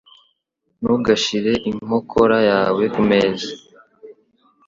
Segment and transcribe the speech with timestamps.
[0.81, 3.51] Ntugashyire inkokora yawe kumeza.